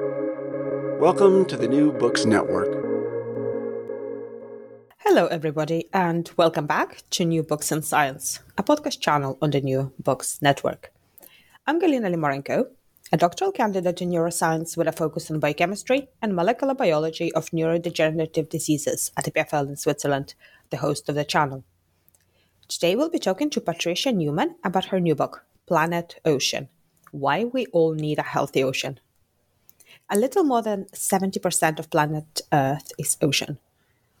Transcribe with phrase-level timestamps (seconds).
[0.00, 2.66] Welcome to the New Books Network.
[4.98, 9.60] Hello, everybody, and welcome back to New Books in Science, a podcast channel on the
[9.60, 10.92] New Books Network.
[11.68, 12.70] I'm Galina Limorenko,
[13.12, 18.48] a doctoral candidate in neuroscience with a focus on biochemistry and molecular biology of neurodegenerative
[18.48, 20.34] diseases at EPFL in Switzerland,
[20.70, 21.62] the host of the channel.
[22.66, 26.68] Today, we'll be talking to Patricia Newman about her new book, Planet Ocean
[27.12, 28.98] Why We All Need a Healthy Ocean.
[30.10, 33.58] A little more than 70% of planet Earth is ocean.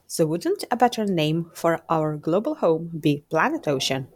[0.06, 4.08] So, wouldn't a better name for our global home be Planet Ocean?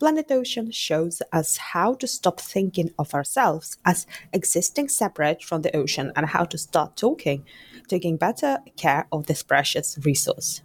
[0.00, 5.74] Planet Ocean shows us how to stop thinking of ourselves as existing separate from the
[5.76, 7.44] ocean and how to start talking,
[7.88, 10.62] taking better care of this precious resource.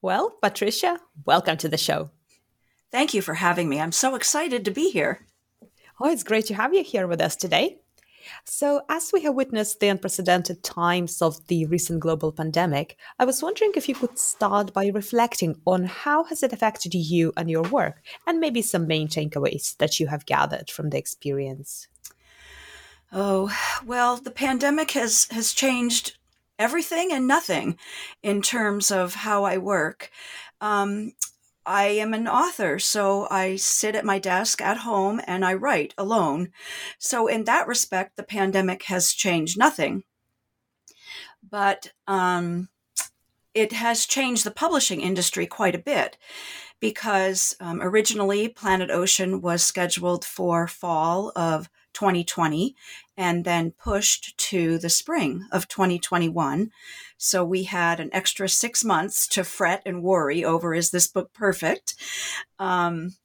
[0.00, 2.10] Well, Patricia, welcome to the show.
[2.90, 3.80] Thank you for having me.
[3.80, 5.26] I'm so excited to be here.
[6.00, 7.80] Oh, it's great to have you here with us today.
[8.44, 13.42] So, as we have witnessed the unprecedented times of the recent global pandemic, I was
[13.42, 17.62] wondering if you could start by reflecting on how has it affected you and your
[17.62, 21.88] work, and maybe some main takeaways that you have gathered from the experience.
[23.12, 23.50] Oh,
[23.84, 26.18] well, the pandemic has has changed
[26.58, 27.78] everything and nothing
[28.22, 30.10] in terms of how I work.
[30.60, 31.12] Um,
[31.68, 35.92] I am an author, so I sit at my desk at home and I write
[35.98, 36.50] alone.
[36.98, 40.04] So, in that respect, the pandemic has changed nothing.
[41.48, 42.70] But um,
[43.52, 46.16] it has changed the publishing industry quite a bit
[46.80, 52.74] because um, originally Planet Ocean was scheduled for fall of 2020
[53.16, 56.70] and then pushed to the spring of 2021.
[57.18, 61.32] So we had an extra six months to fret and worry over is this book
[61.34, 61.96] perfect?
[62.58, 63.16] Um,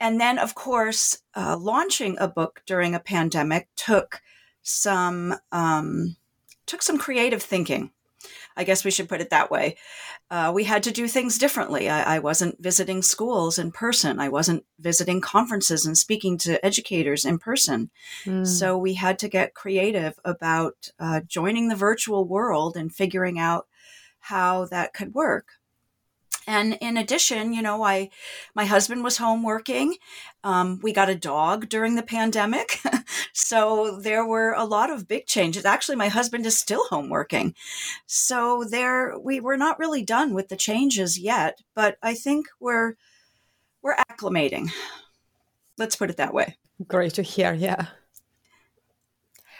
[0.00, 4.20] and then, of course, uh, launching a book during a pandemic took
[4.62, 6.16] some um,
[6.66, 7.92] took some creative thinking.
[8.56, 9.76] I guess we should put it that way.
[10.30, 11.88] Uh, we had to do things differently.
[11.88, 14.20] I, I, wasn't visiting schools in person.
[14.20, 17.90] I wasn't visiting conferences and speaking to educators in person.
[18.24, 18.46] Mm.
[18.46, 23.66] So we had to get creative about uh, joining the virtual world and figuring out
[24.20, 25.48] how that could work.
[26.46, 28.10] And in addition, you know, I,
[28.54, 29.96] my husband was home working.
[30.42, 32.80] Um, we got a dog during the pandemic.
[33.32, 35.64] so there were a lot of big changes.
[35.64, 37.54] Actually, my husband is still home working.
[38.06, 42.94] So there, we were not really done with the changes yet, but I think we're,
[43.82, 44.70] we're acclimating.
[45.78, 46.56] Let's put it that way.
[46.86, 47.52] Great to hear.
[47.52, 47.86] Yeah.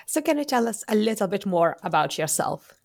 [0.07, 2.80] So, can you tell us a little bit more about yourself?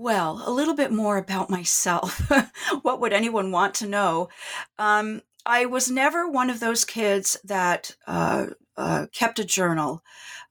[0.00, 2.30] Well, a little bit more about myself.
[2.82, 4.30] what would anyone want to know?
[4.78, 8.46] Um, I was never one of those kids that uh,
[8.78, 10.02] uh, kept a journal.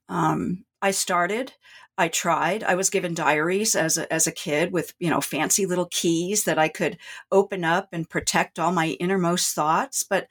[0.10, 1.54] Um, I started.
[1.98, 2.64] I tried.
[2.64, 6.46] I was given diaries as a, as a kid with you know fancy little keys
[6.46, 6.98] that I could
[7.32, 10.04] open up and protect all my innermost thoughts.
[10.04, 10.28] But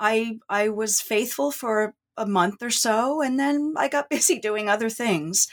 [0.00, 4.68] I I was faithful for a month or so, and then I got busy doing
[4.68, 5.48] other things.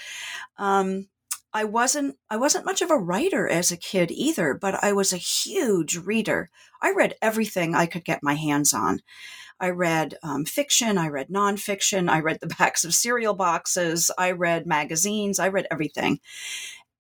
[0.57, 1.07] Um,
[1.53, 5.11] I wasn't I wasn't much of a writer as a kid either, but I was
[5.11, 6.49] a huge reader.
[6.81, 9.01] I read everything I could get my hands on.
[9.59, 14.31] I read um, fiction, I read nonfiction, I read the backs of cereal boxes, I
[14.31, 16.19] read magazines, I read everything,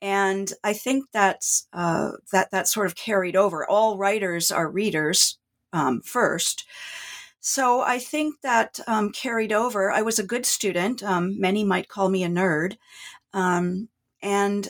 [0.01, 3.67] and I think that's uh, that that sort of carried over.
[3.67, 5.37] All writers are readers
[5.73, 6.65] um, first.
[7.41, 9.91] So I think that um, carried over.
[9.91, 11.01] I was a good student.
[11.01, 12.75] Um, many might call me a nerd.
[13.33, 13.87] Um,
[14.21, 14.69] and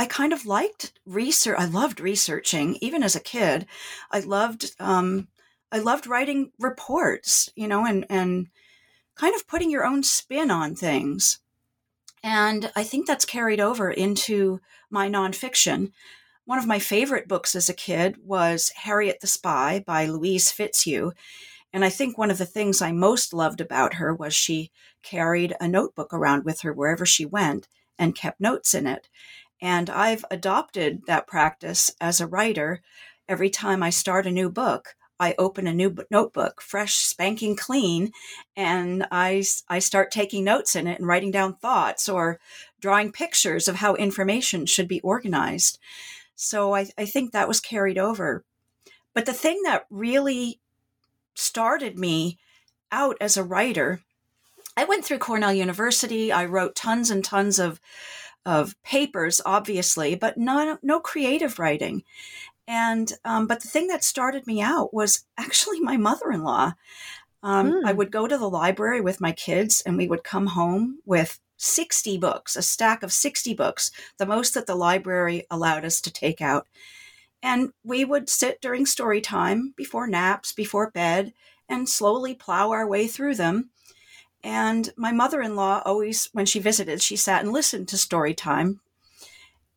[0.00, 1.58] I kind of liked research.
[1.58, 3.66] I loved researching, even as a kid.
[4.10, 5.28] I loved um,
[5.70, 8.46] I loved writing reports, you know, and and
[9.14, 11.40] kind of putting your own spin on things.
[12.22, 15.92] And I think that's carried over into my nonfiction.
[16.46, 21.12] One of my favorite books as a kid was Harriet the Spy by Louise Fitzhugh.
[21.74, 24.70] And I think one of the things I most loved about her was she
[25.02, 27.68] carried a notebook around with her wherever she went
[28.00, 29.08] and kept notes in it.
[29.62, 32.80] And I've adopted that practice as a writer.
[33.28, 38.12] Every time I start a new book, I open a new notebook, fresh, spanking clean,
[38.56, 42.40] and I, I start taking notes in it and writing down thoughts or
[42.80, 45.78] drawing pictures of how information should be organized.
[46.34, 48.44] So I, I think that was carried over.
[49.12, 50.58] But the thing that really
[51.34, 52.38] started me
[52.90, 54.00] out as a writer
[54.76, 56.32] I went through Cornell University.
[56.32, 57.80] I wrote tons and tons of
[58.46, 62.04] of papers, obviously, but no no creative writing.
[62.66, 66.74] And um, but the thing that started me out was actually my mother in law.
[67.42, 67.82] Um, mm.
[67.84, 71.40] I would go to the library with my kids, and we would come home with
[71.56, 76.12] 60 books, a stack of 60 books, the most that the library allowed us to
[76.12, 76.66] take out.
[77.42, 81.32] And we would sit during story time, before naps, before bed,
[81.68, 83.70] and slowly plow our way through them.
[84.42, 88.34] And my mother in law always, when she visited, she sat and listened to story
[88.34, 88.80] time.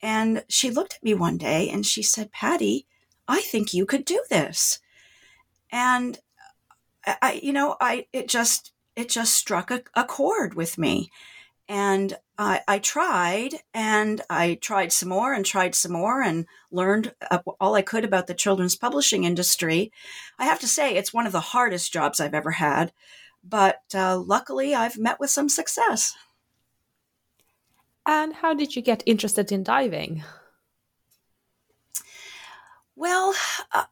[0.02, 2.86] And she looked at me one day and she said, Patty,
[3.28, 4.80] I think you could do this.
[5.72, 6.20] And
[7.06, 11.10] I, you know, I, it just, it just struck a, a chord with me.
[11.68, 17.14] And I, I tried and I tried some more and tried some more and learned
[17.60, 19.92] all I could about the children's publishing industry.
[20.38, 22.92] I have to say, it's one of the hardest jobs I've ever had,
[23.44, 26.14] but uh, luckily I've met with some success.
[28.06, 30.24] And how did you get interested in diving?
[32.96, 33.34] Well,
[33.72, 33.86] uh,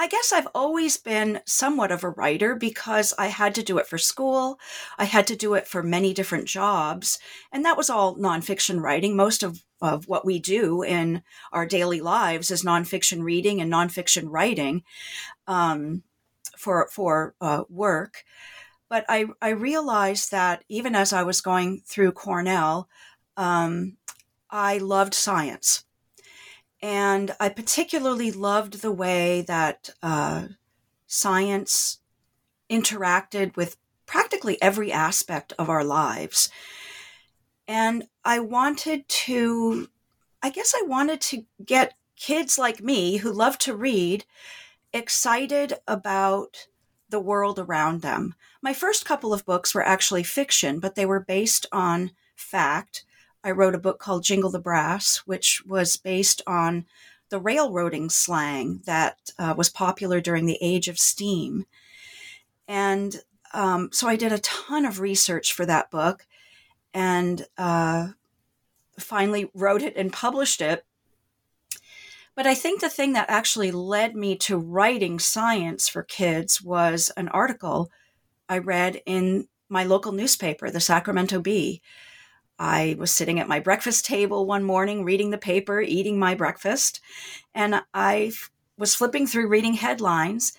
[0.00, 3.86] I guess I've always been somewhat of a writer because I had to do it
[3.86, 4.58] for school.
[4.96, 7.18] I had to do it for many different jobs.
[7.52, 9.14] And that was all nonfiction writing.
[9.14, 14.24] Most of, of what we do in our daily lives is nonfiction reading and nonfiction
[14.28, 14.84] writing
[15.46, 16.02] um,
[16.56, 18.24] for, for uh, work.
[18.88, 22.88] But I, I realized that even as I was going through Cornell,
[23.36, 23.96] um,
[24.50, 25.84] I loved science.
[26.82, 30.48] And I particularly loved the way that uh,
[31.06, 31.98] science
[32.70, 33.76] interacted with
[34.06, 36.50] practically every aspect of our lives.
[37.68, 39.88] And I wanted to,
[40.42, 44.24] I guess I wanted to get kids like me who love to read
[44.92, 46.66] excited about
[47.08, 48.34] the world around them.
[48.62, 53.04] My first couple of books were actually fiction, but they were based on fact.
[53.42, 56.86] I wrote a book called Jingle the Brass, which was based on
[57.30, 61.64] the railroading slang that uh, was popular during the age of steam.
[62.68, 63.16] And
[63.52, 66.26] um, so I did a ton of research for that book
[66.92, 68.08] and uh,
[68.98, 70.84] finally wrote it and published it.
[72.40, 77.10] But I think the thing that actually led me to writing science for kids was
[77.18, 77.90] an article
[78.48, 81.82] I read in my local newspaper, the Sacramento Bee.
[82.58, 87.02] I was sitting at my breakfast table one morning, reading the paper, eating my breakfast,
[87.54, 88.32] and I
[88.78, 90.54] was flipping through reading headlines,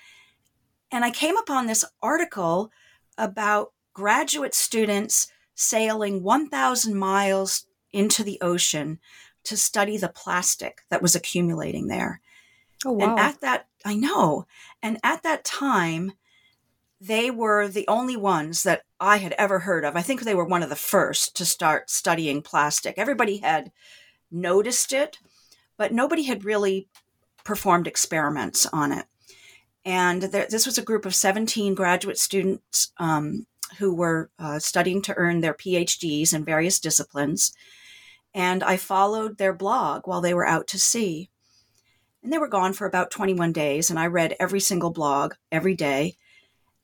[0.91, 2.71] and I came upon this article
[3.17, 8.99] about graduate students sailing 1,000 miles into the ocean
[9.43, 12.21] to study the plastic that was accumulating there.
[12.85, 13.09] Oh, wow.
[13.09, 14.47] And at that, I know.
[14.81, 16.13] And at that time,
[16.99, 19.95] they were the only ones that I had ever heard of.
[19.95, 22.97] I think they were one of the first to start studying plastic.
[22.97, 23.71] Everybody had
[24.29, 25.17] noticed it,
[25.77, 26.87] but nobody had really
[27.43, 29.05] performed experiments on it.
[29.83, 33.47] And there, this was a group of 17 graduate students um,
[33.79, 37.55] who were uh, studying to earn their PhDs in various disciplines.
[38.33, 41.29] And I followed their blog while they were out to sea.
[42.23, 45.75] And they were gone for about 21 days, and I read every single blog every
[45.75, 46.15] day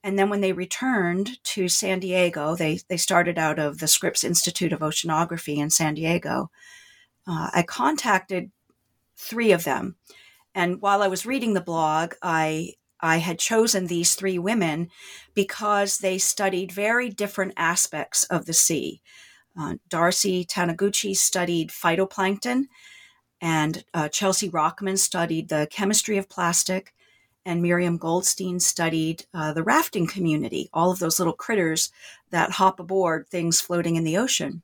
[0.08, 4.24] and then when they returned to San Diego, they, they started out of the Scripps
[4.24, 6.50] Institute of Oceanography in San Diego.
[7.28, 8.52] Uh, I contacted
[9.18, 9.98] three of them.
[10.56, 14.90] And while I was reading the blog, I I had chosen these three women
[15.36, 19.02] because they studied very different aspects of the sea.
[19.60, 22.66] Uh, Darcy Taniguchi studied phytoplankton,
[23.42, 26.94] and uh, Chelsea Rochman studied the chemistry of plastic,
[27.46, 31.92] and Miriam Goldstein studied uh, the rafting community, all of those little critters
[32.30, 34.62] that hop aboard things floating in the ocean.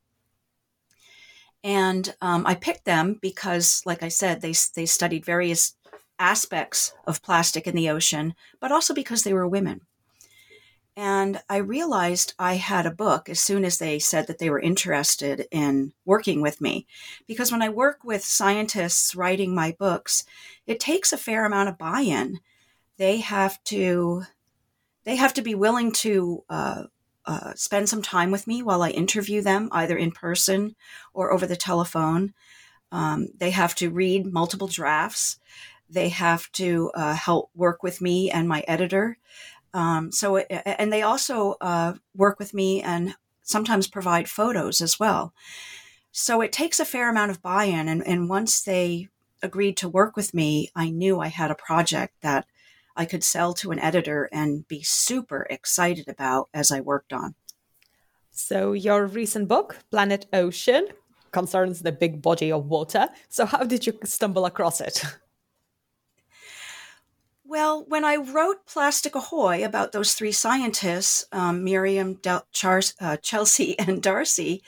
[1.63, 5.75] And um, I picked them because, like I said, they, they studied various
[6.19, 9.81] aspects of plastic in the ocean, but also because they were women.
[10.95, 14.59] And I realized I had a book as soon as they said that they were
[14.59, 16.85] interested in working with me.
[17.27, 20.23] Because when I work with scientists writing my books,
[20.67, 22.39] it takes a fair amount of buy in
[22.97, 24.23] they have to
[25.03, 26.83] they have to be willing to uh,
[27.25, 30.75] uh, spend some time with me while I interview them, either in person
[31.13, 32.33] or over the telephone.
[32.89, 35.39] Um, they have to read multiple drafts.
[35.89, 39.17] They have to uh, help work with me and my editor.
[39.73, 45.33] Um, so, and they also uh, work with me and sometimes provide photos as well.
[46.11, 49.09] So it takes a fair amount of buy-in, and, and once they
[49.41, 52.45] agreed to work with me, I knew I had a project that
[52.95, 57.33] I could sell to an editor and be super excited about as I worked on.
[58.31, 60.87] So, your recent book, Planet Ocean,
[61.31, 63.09] concerns the big body of water.
[63.29, 65.03] So, how did you stumble across it?
[67.53, 73.17] Well, when I wrote Plastic Ahoy about those three scientists, um, Miriam, Del- Char- uh,
[73.17, 74.63] Chelsea, and Darcy,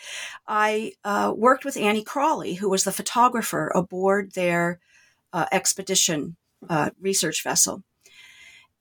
[0.47, 4.79] I uh, worked with Annie Crawley, who was the photographer aboard their
[5.33, 6.35] uh, expedition
[6.69, 7.81] uh, research vessel.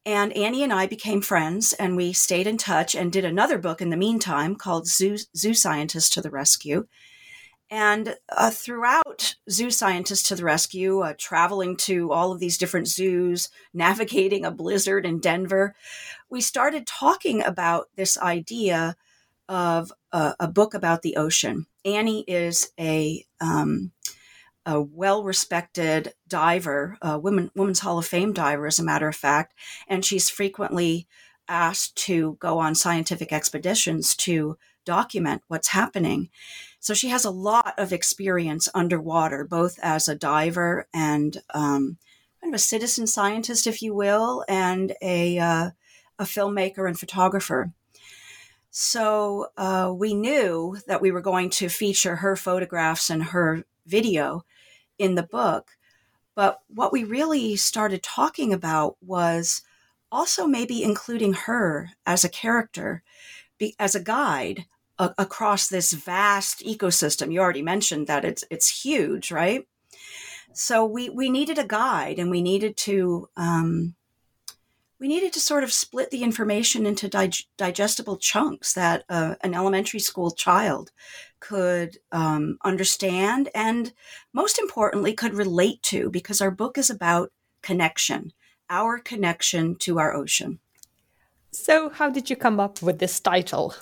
[0.05, 3.81] And Annie and I became friends, and we stayed in touch and did another book
[3.81, 6.87] in the meantime called Zoo, Zoo Scientists to the Rescue.
[7.71, 12.89] And uh, throughout Zoo Scientists to the Rescue, uh, traveling to all of these different
[12.89, 15.75] zoos, navigating a blizzard in Denver,
[16.29, 18.97] we started talking about this idea
[19.49, 21.67] of a, a book about the ocean.
[21.85, 23.93] Annie is a, um,
[24.67, 29.17] a well respected diver, a women, Women's Hall of Fame diver, as a matter of
[29.17, 29.55] fact,
[29.89, 31.07] and she's frequently
[31.49, 36.31] asked to go on scientific expeditions to document what's happening.
[36.85, 41.97] So she has a lot of experience underwater, both as a diver and um,
[42.43, 45.71] kind of a citizen scientist, if you will, and a, uh,
[46.19, 47.73] a filmmaker and photographer.
[48.71, 54.45] So uh, we knew that we were going to feature her photographs and her video
[54.99, 55.71] in the book.
[56.35, 59.63] But what we really started talking about was
[60.13, 63.03] also maybe including her as a character,
[63.57, 64.67] be, as a guide
[64.99, 67.33] a- across this vast ecosystem.
[67.33, 69.67] You already mentioned that it's it's huge, right?
[70.53, 73.95] So we we needed a guide, and we needed to um,
[75.01, 79.53] we needed to sort of split the information into dig- digestible chunks that uh, an
[79.53, 80.93] elementary school child
[81.41, 83.93] could um, understand, and
[84.33, 87.33] most importantly, could relate to, because our book is about
[87.63, 88.33] connection,
[88.71, 90.59] our connection to our ocean.
[91.53, 93.75] So, how did you come up with this title?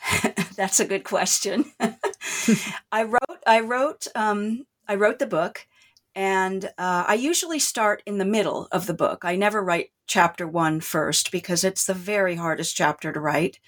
[0.56, 1.72] That's a good question.
[2.92, 5.66] I wrote, I wrote, um, I wrote the book,
[6.14, 9.24] and uh, I usually start in the middle of the book.
[9.24, 13.60] I never write chapter one first because it's the very hardest chapter to write.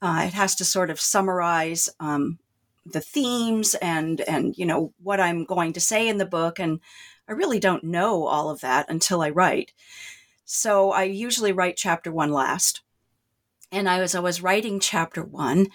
[0.00, 2.38] Uh, it has to sort of summarize um,
[2.84, 6.80] the themes and and you know what I'm going to say in the book, and
[7.28, 9.72] I really don't know all of that until I write.
[10.44, 12.82] So I usually write chapter one last.
[13.72, 15.68] And I was I was writing chapter one,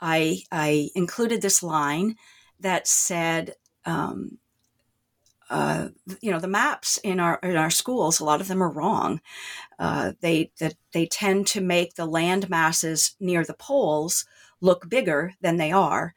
[0.00, 2.16] I I included this line
[2.60, 3.54] that said,
[3.84, 4.38] um,
[5.48, 5.88] uh,
[6.20, 9.20] you know, the maps in our in our schools, a lot of them are wrong.
[9.78, 14.24] Uh, they that they tend to make the land masses near the poles
[14.60, 16.14] look bigger than they are.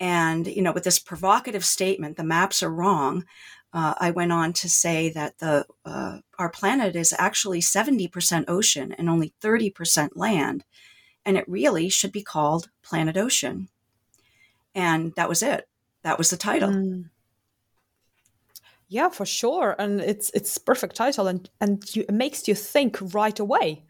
[0.00, 3.24] And you know, with this provocative statement, the maps are wrong.
[3.72, 8.92] Uh, I went on to say that the uh, our planet is actually 70% ocean
[8.92, 10.64] and only 30% land,
[11.24, 13.68] and it really should be called Planet Ocean.
[14.74, 15.68] And that was it.
[16.02, 16.70] That was the title.
[16.70, 17.10] Mm.
[18.88, 22.98] Yeah, for sure, and it's it's perfect title, and and you, it makes you think
[23.14, 23.84] right away.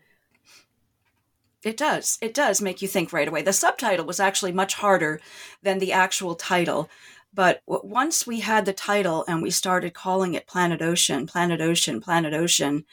[1.64, 2.18] It does.
[2.20, 3.42] It does make you think right away.
[3.42, 5.20] The subtitle was actually much harder
[5.62, 6.88] than the actual title
[7.34, 12.00] but once we had the title and we started calling it Planet Ocean, Planet Ocean,
[12.00, 12.84] Planet Ocean,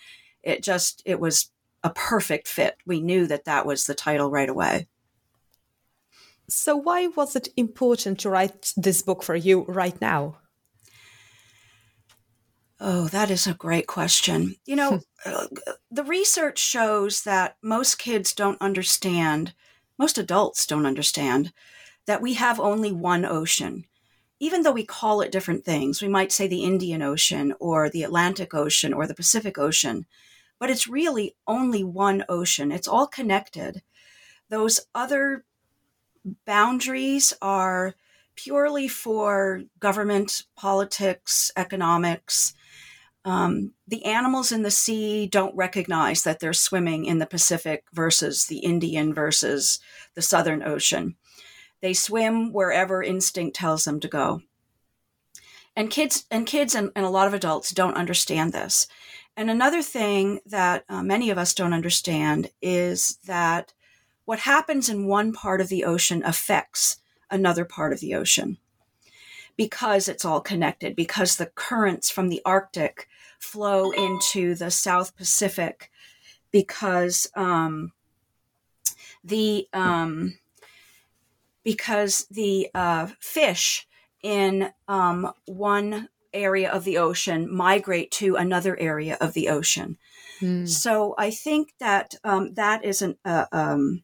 [0.44, 1.52] it just, it was
[1.84, 2.78] a perfect fit.
[2.86, 4.88] We knew that that was the title right away.
[6.48, 10.40] So, why was it important to write this book for you right now?
[12.80, 14.56] Oh, that is a great question.
[14.66, 15.48] You know, uh,
[15.92, 19.54] the research shows that most kids don't understand,
[19.98, 21.52] most adults don't understand,
[22.08, 23.86] that we have only one ocean
[24.40, 28.04] even though we call it different things, we might say the Indian Ocean or the
[28.04, 30.06] Atlantic Ocean or the Pacific Ocean,
[30.60, 32.72] but it's really only one ocean.
[32.72, 33.82] It's all connected.
[34.50, 35.46] Those other
[36.46, 37.96] boundaries are
[38.36, 42.54] purely for government, politics, economics.
[43.26, 48.46] Um, the animals in the sea don't recognize that they're swimming in the Pacific versus
[48.46, 49.80] the Indian versus
[50.16, 51.16] the Southern Ocean.
[51.82, 54.42] They swim wherever instinct tells them to go.
[55.76, 58.88] And kids and kids and, and a lot of adults don't understand this.
[59.38, 63.74] And another thing that uh, many of us don't understand is that
[64.26, 66.98] what happens in one part of the ocean affects
[67.32, 68.58] another part of the ocean
[69.56, 73.08] because it's all connected, because the currents from the Arctic
[73.40, 75.92] flow into the South Pacific,
[76.52, 77.92] because um,
[79.24, 80.38] the um,
[81.70, 83.88] because the uh, fish
[84.24, 89.96] in um, one area of the ocean migrate to another area of the ocean.
[90.42, 90.68] Mm.
[90.68, 94.02] So I think that um, that is an, uh, um,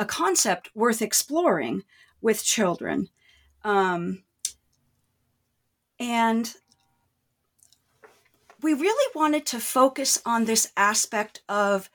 [0.00, 1.84] a concept worth exploring
[2.20, 3.08] with children.
[3.62, 4.24] Um,
[6.00, 6.52] and
[8.62, 11.88] we really wanted to focus on this aspect of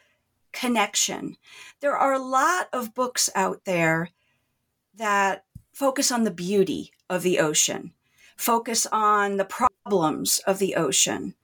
[0.54, 1.36] connection.
[1.82, 4.12] There are a lot of books out there
[4.98, 7.94] that focus on the beauty of the ocean,
[8.36, 11.36] focus on the problems of the ocean.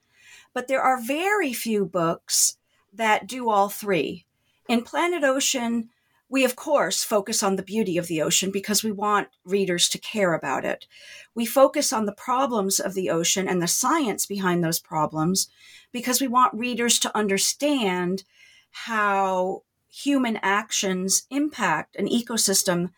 [0.54, 2.56] But there are very few books
[2.92, 4.26] that do all three.
[4.68, 5.88] In Planet Ocean,
[6.28, 9.98] we, of course, focus on the beauty of the ocean because we want readers to
[9.98, 10.86] care about it.
[11.34, 15.48] We focus on the problems of the ocean and the science behind those problems
[15.92, 18.24] because we want readers to understand
[18.70, 22.92] how human actions impact an ecosystem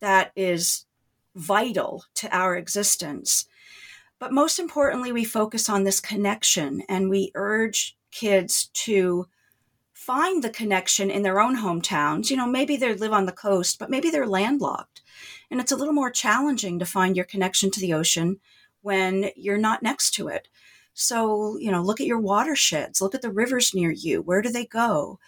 [0.00, 0.86] that is
[1.34, 3.46] vital to our existence.
[4.18, 9.28] But most importantly, we focus on this connection and we urge kids to
[9.92, 12.30] find the connection in their own hometowns.
[12.30, 15.02] You know, maybe they live on the coast, but maybe they're landlocked.
[15.50, 18.38] And it's a little more challenging to find your connection to the ocean
[18.82, 20.48] when you're not next to it.
[20.94, 24.20] So, you know, look at your watersheds, look at the rivers near you.
[24.20, 25.20] Where do they go?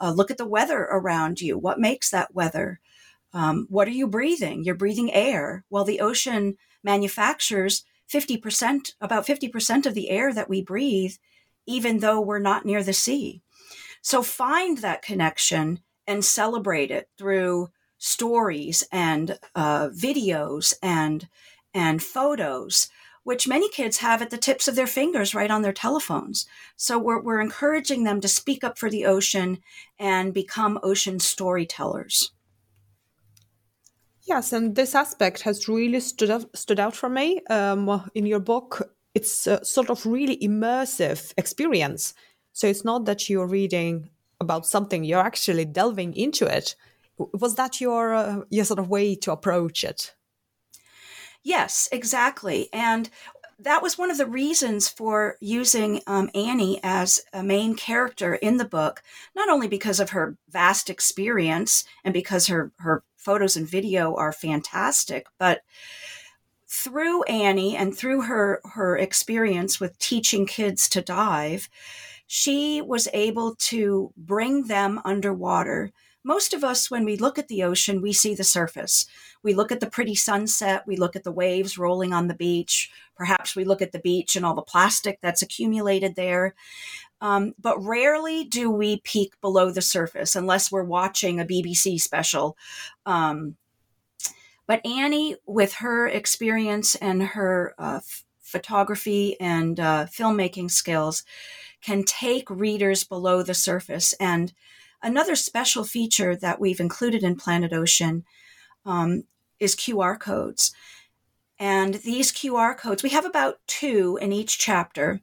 [0.00, 1.58] Uh, look at the weather around you.
[1.58, 2.80] What makes that weather?
[3.32, 4.64] Um, what are you breathing?
[4.64, 5.64] You're breathing air.
[5.70, 11.14] Well, the ocean manufactures 50%, about 50% of the air that we breathe,
[11.66, 13.42] even though we're not near the sea.
[14.00, 17.68] So find that connection and celebrate it through
[17.98, 21.28] stories and uh, videos and
[21.74, 22.88] and photos,
[23.24, 26.46] which many kids have at the tips of their fingers right on their telephones.
[26.76, 29.58] So we're, we're encouraging them to speak up for the ocean
[29.98, 32.32] and become ocean storytellers.
[34.28, 38.40] Yes, and this aspect has really stood out, stood out for me um, in your
[38.40, 38.94] book.
[39.14, 42.14] It's a sort of really immersive experience
[42.58, 46.74] so it's not that you're reading about something; you're actually delving into it.
[47.16, 50.16] Was that your uh, your sort of way to approach it?
[51.44, 53.08] Yes, exactly, and
[53.60, 58.56] that was one of the reasons for using um, Annie as a main character in
[58.56, 59.04] the book,
[59.36, 64.32] not only because of her vast experience and because her, her photos and video are
[64.32, 65.60] fantastic, but
[66.66, 71.68] through Annie and through her, her experience with teaching kids to dive,
[72.26, 75.92] she was able to bring them underwater.
[76.24, 79.04] Most of us, when we look at the ocean, we see the surface.
[79.42, 82.90] We look at the pretty sunset, we look at the waves rolling on the beach.
[83.14, 86.54] Perhaps we look at the beach and all the plastic that's accumulated there.
[87.20, 92.56] Um, but rarely do we peek below the surface unless we're watching a BBC special.
[93.06, 93.56] Um,
[94.68, 101.24] but Annie, with her experience and her uh, f- photography and uh, filmmaking skills,
[101.80, 104.12] can take readers below the surface.
[104.20, 104.52] And
[105.02, 108.24] another special feature that we've included in Planet Ocean
[108.84, 109.24] um,
[109.58, 110.72] is QR codes.
[111.58, 115.20] And these QR codes, we have about two in each chapter.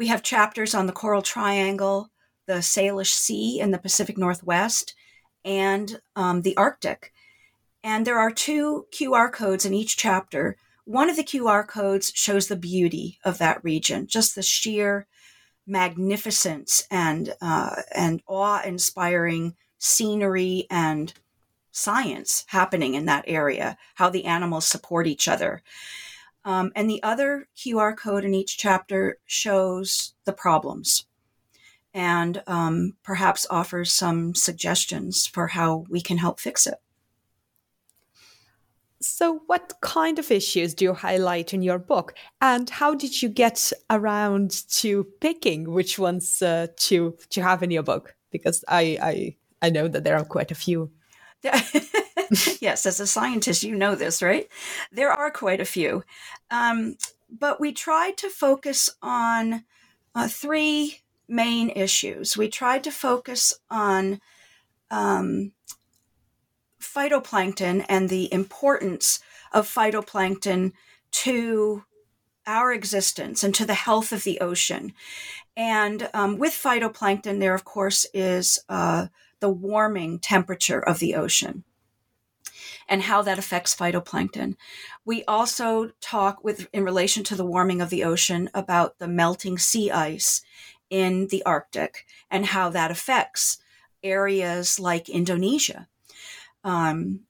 [0.00, 2.08] We have chapters on the Coral Triangle,
[2.46, 4.94] the Salish Sea in the Pacific Northwest,
[5.44, 7.12] and um, the Arctic.
[7.84, 10.56] And there are two QR codes in each chapter.
[10.86, 15.06] One of the QR codes shows the beauty of that region, just the sheer
[15.66, 21.12] magnificence and uh, and awe-inspiring scenery and
[21.72, 23.76] science happening in that area.
[23.96, 25.62] How the animals support each other.
[26.44, 31.04] Um, and the other QR code in each chapter shows the problems
[31.92, 36.76] and um, perhaps offers some suggestions for how we can help fix it.
[39.02, 43.30] So, what kind of issues do you highlight in your book, and how did you
[43.30, 48.14] get around to picking which ones uh, to to have in your book?
[48.30, 50.90] Because I, I I know that there are quite a few.
[52.60, 54.48] yes, as a scientist, you know this, right?
[54.92, 56.04] There are quite a few,
[56.50, 56.96] um,
[57.30, 59.64] but we tried to focus on
[60.14, 60.98] uh, three
[61.28, 62.36] main issues.
[62.36, 64.20] We tried to focus on
[64.90, 65.52] um,
[66.80, 69.20] phytoplankton and the importance
[69.52, 70.72] of phytoplankton
[71.12, 71.84] to
[72.46, 74.92] our existence and to the health of the ocean.
[75.56, 79.06] And um, with phytoplankton, there, of course, is uh,
[79.40, 81.64] the warming temperature of the ocean
[82.88, 84.56] and how that affects phytoplankton.
[85.04, 89.58] We also talk with in relation to the warming of the ocean about the melting
[89.58, 90.42] sea ice
[90.90, 93.58] in the Arctic and how that affects
[94.02, 95.86] areas like Indonesia.
[96.64, 97.20] Um,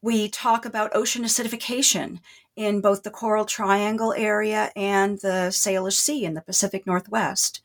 [0.00, 2.18] we talk about ocean acidification
[2.56, 7.62] in both the Coral Triangle area and the Salish Sea in the Pacific Northwest.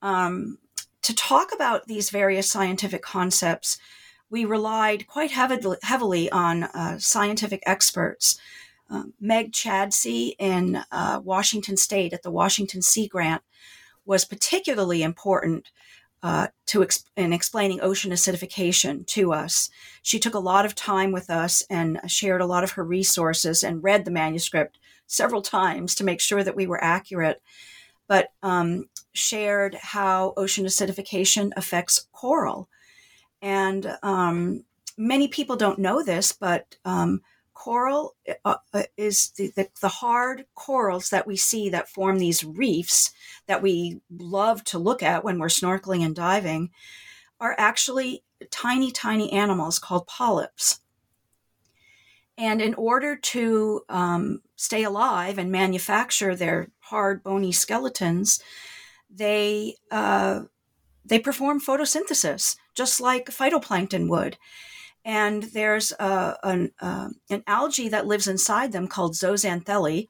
[0.00, 0.58] Um,
[1.06, 3.78] to talk about these various scientific concepts,
[4.30, 8.38] we relied quite heavily, on uh, scientific experts
[8.88, 13.42] Um, Meg Chadsey in uh, Washington State at the Washington Sea Grant
[14.04, 15.70] was particularly important
[16.22, 19.70] uh, to in explaining ocean acidification to us.
[20.02, 23.64] She took a lot of time with us and shared a lot of her resources
[23.64, 27.42] and read the manuscript several times to make sure that we were accurate.
[28.08, 32.68] But um, shared how ocean acidification affects coral,
[33.42, 34.64] and um,
[34.96, 37.20] many people don't know this, but um,
[37.54, 38.14] coral
[38.44, 43.12] uh, uh, is the, the, the, hard corals that we see that form these reefs
[43.46, 46.70] that we love to look at when we're snorkeling and diving
[47.40, 50.80] are actually tiny, tiny animals called polyps.
[52.38, 58.40] And in order to um, stay alive and manufacture their hard, bony skeletons,
[59.10, 60.42] they uh,
[61.04, 64.36] they perform photosynthesis just like phytoplankton would
[65.06, 70.08] and there's a, an, uh, an algae that lives inside them called zooxanthellae.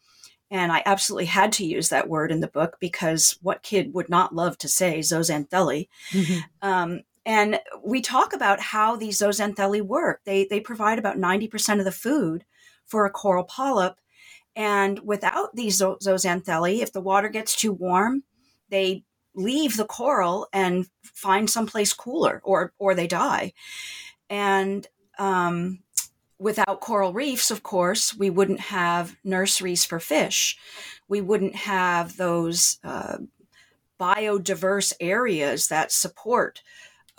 [0.50, 4.08] And I absolutely had to use that word in the book because what kid would
[4.08, 5.88] not love to say zooxanthellae?
[6.12, 6.38] Mm-hmm.
[6.62, 10.22] Um, and we talk about how these zooxanthellae work.
[10.24, 12.46] They, they provide about 90% of the food
[12.86, 13.98] for a coral polyp.
[14.56, 18.24] And without these zooxanthellae, if the water gets too warm,
[18.70, 23.52] they leave the coral and find someplace cooler or, or they die.
[24.30, 24.86] And
[25.18, 25.80] um,
[26.38, 30.56] without coral reefs, of course, we wouldn't have nurseries for fish.
[31.06, 33.18] We wouldn't have those uh,
[34.00, 36.62] biodiverse areas that support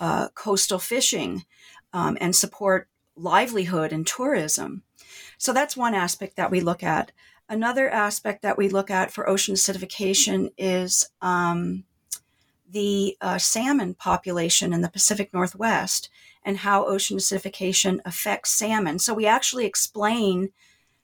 [0.00, 1.44] uh, coastal fishing
[1.92, 4.82] um, and support livelihood and tourism.
[5.38, 7.12] So that's one aspect that we look at.
[7.48, 11.84] Another aspect that we look at for ocean acidification is um,
[12.70, 16.10] the uh, salmon population in the Pacific Northwest
[16.44, 18.98] and how ocean acidification affects salmon.
[18.98, 20.50] So we actually explain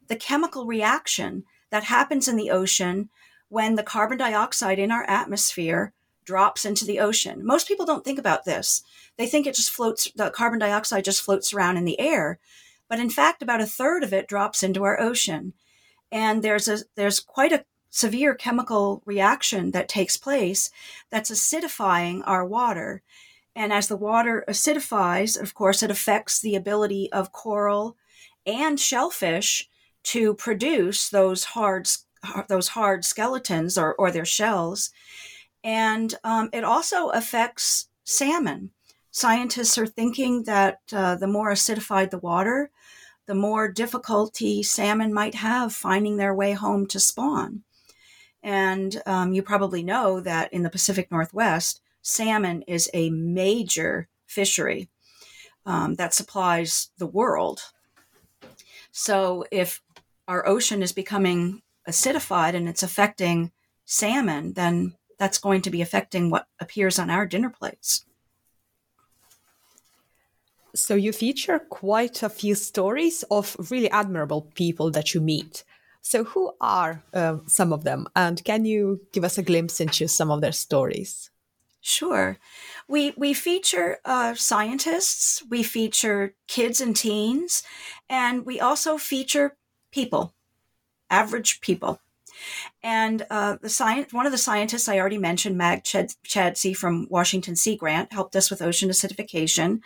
[0.09, 3.09] the chemical reaction that happens in the ocean
[3.49, 5.93] when the carbon dioxide in our atmosphere
[6.25, 7.45] drops into the ocean.
[7.45, 8.83] Most people don't think about this.
[9.17, 12.39] They think it just floats, the carbon dioxide just floats around in the air.
[12.89, 15.55] But in fact, about a third of it drops into our ocean.
[16.15, 20.71] And there's a, there's quite a severe chemical reaction that takes place
[21.11, 23.03] that's acidifying our water.
[23.57, 27.97] And as the water acidifies, of course, it affects the ability of coral
[28.47, 29.69] and shellfish
[30.05, 31.89] to produce those hard
[32.49, 34.91] those hard skeletons or, or their shells.
[35.63, 38.71] And um, it also affects salmon.
[39.11, 42.71] Scientists are thinking that uh, the more acidified the water,
[43.27, 47.63] the more difficulty salmon might have finding their way home to spawn.
[48.43, 54.89] And um, you probably know that in the Pacific Northwest, salmon is a major fishery
[55.65, 57.63] um, that supplies the world.
[58.93, 59.81] So if
[60.29, 63.53] our ocean is becoming acidified and it's affecting
[63.85, 68.05] salmon, then that's going to be affecting what appears on our dinner plates.
[70.75, 75.65] So you feature quite a few stories of really admirable people that you meet.
[76.03, 80.07] So who are uh, some of them, and can you give us a glimpse into
[80.09, 81.31] some of their stories?
[81.81, 82.39] Sure.
[82.89, 87.63] We we feature uh, scientists, we feature kids and teens,
[88.09, 89.57] and we also feature
[89.93, 90.35] people,
[91.11, 92.01] average people.
[92.83, 97.07] And uh, the science, one of the scientists I already mentioned, Mag Chad- Chadsey from
[97.09, 99.81] Washington Sea Grant, helped us with ocean acidification.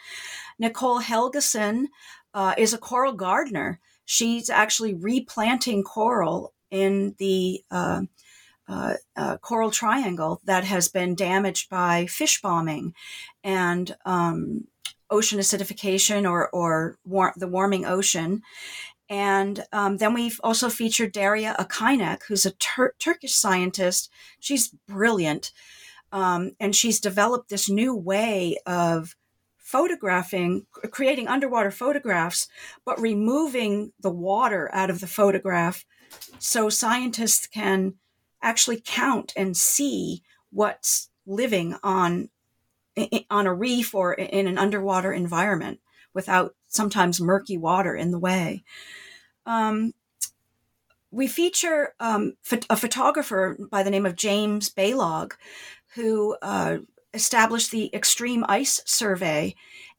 [0.58, 1.86] Nicole Helgeson
[2.34, 3.80] uh, is a coral gardener.
[4.04, 8.02] She's actually replanting coral in the uh,
[8.68, 12.94] uh, uh, coral triangle that has been damaged by fish bombing
[13.42, 14.66] and um,
[15.10, 18.42] ocean acidification or, or war- the warming ocean.
[19.08, 24.10] And um, then we've also featured Derya Akkaynak, who's a Tur- Turkish scientist.
[24.38, 25.50] She's brilliant.
[26.12, 29.16] Um, and she's developed this new way of
[29.68, 32.48] photographing, creating underwater photographs,
[32.86, 35.84] but removing the water out of the photograph
[36.38, 37.92] so scientists can
[38.40, 42.30] actually count and see what's living on
[43.30, 45.80] on a reef or in an underwater environment
[46.14, 48.64] without sometimes murky water in the way.
[49.44, 49.92] Um,
[51.10, 52.34] we feature um,
[52.70, 55.34] a photographer by the name of James Balog,
[55.94, 56.78] who uh,
[57.14, 59.54] established the Extreme Ice Survey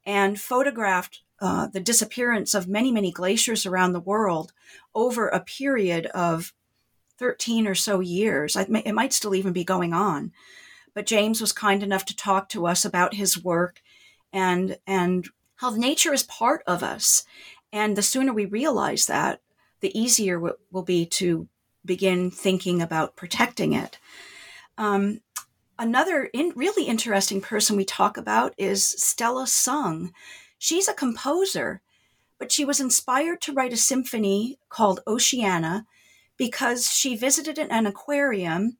[0.05, 4.51] and photographed uh, the disappearance of many, many glaciers around the world
[4.93, 6.53] over a period of
[7.17, 8.55] 13 or so years.
[8.55, 10.31] It might still even be going on.
[10.93, 13.81] But James was kind enough to talk to us about his work
[14.33, 17.23] and, and how nature is part of us.
[17.71, 19.41] And the sooner we realize that,
[19.81, 21.47] the easier it will be to
[21.85, 23.97] begin thinking about protecting it.
[24.77, 25.21] Um,
[25.79, 30.13] another in, really interesting person we talk about is Stella Sung.
[30.59, 31.81] She's a composer,
[32.37, 35.87] but she was inspired to write a symphony called Oceana
[36.37, 38.77] because she visited an aquarium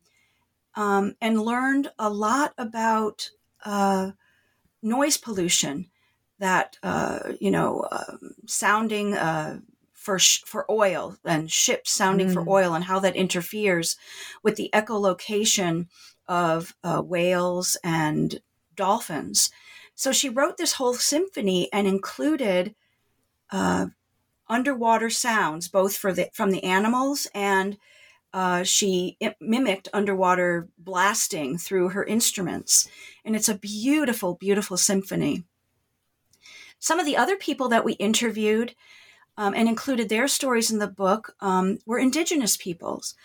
[0.76, 3.32] um, and learned a lot about
[3.66, 4.12] uh,
[4.82, 5.88] noise pollution
[6.40, 9.60] that uh, you know um, sounding uh,
[9.94, 12.34] for sh- for oil and ships sounding mm.
[12.34, 13.98] for oil and how that interferes
[14.42, 15.88] with the echolocation
[16.30, 18.40] of uh, whales and
[18.76, 19.50] dolphins.
[19.96, 22.76] So she wrote this whole symphony and included
[23.52, 23.88] uh,
[24.48, 27.78] underwater sounds, both for the from the animals and
[28.32, 32.88] uh, she mimicked underwater blasting through her instruments.
[33.26, 35.44] And it's a beautiful, beautiful symphony.
[36.78, 38.76] Some of the other people that we interviewed
[39.36, 43.16] um, and included their stories in the book um, were indigenous peoples.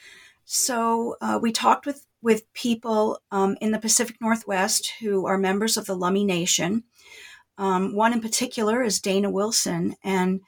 [0.44, 5.76] So uh, we talked with with people um, in the Pacific Northwest who are members
[5.76, 6.82] of the Lummi Nation.
[7.58, 10.40] Um, one in particular is Dana Wilson, and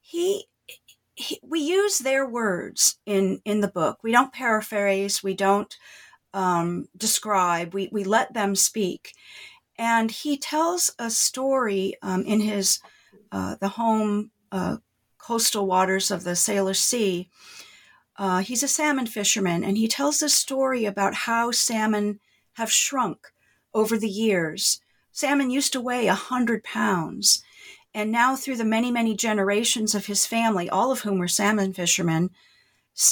[0.00, 0.46] he,
[1.14, 4.00] he, we use their words in in the book.
[4.02, 5.22] We don't paraphrase.
[5.22, 5.74] We don't
[6.34, 7.72] um, describe.
[7.72, 9.14] We we let them speak,
[9.78, 12.80] and he tells a story um, in his
[13.32, 14.78] uh, the home uh,
[15.18, 17.30] coastal waters of the Salish Sea.
[18.18, 22.18] Uh, he's a salmon fisherman, and he tells this story about how salmon
[22.54, 23.32] have shrunk
[23.74, 24.80] over the years.
[25.12, 27.42] Salmon used to weigh a hundred pounds,
[27.94, 31.72] and now through the many many generations of his family, all of whom were salmon
[31.72, 32.30] fishermen,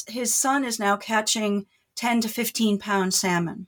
[0.08, 3.66] his son is now catching 10 to 15 pound salmon,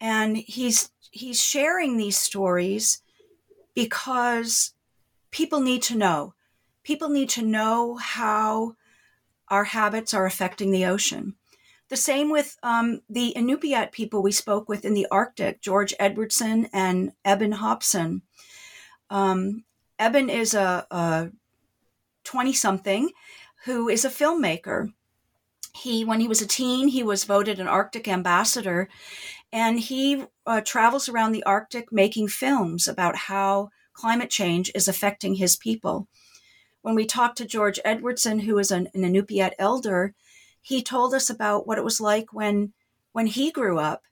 [0.00, 3.00] and he's he's sharing these stories
[3.74, 4.72] because
[5.30, 6.34] people need to know
[6.86, 8.75] people need to know how
[9.48, 11.34] our habits are affecting the ocean.
[11.88, 16.68] The same with um, the Inupiat people we spoke with in the Arctic, George Edwardson
[16.72, 18.22] and Eben Hobson.
[19.08, 19.64] Um,
[19.98, 21.30] Eben is a
[22.24, 23.10] 20 something
[23.64, 24.92] who is a filmmaker.
[25.74, 28.88] He, when he was a teen, he was voted an Arctic ambassador,
[29.52, 35.36] and he uh, travels around the Arctic making films about how climate change is affecting
[35.36, 36.08] his people
[36.86, 40.14] when we talked to George Edwardson, who is an, an Inupiat elder,
[40.62, 42.74] he told us about what it was like when
[43.10, 44.02] when he grew up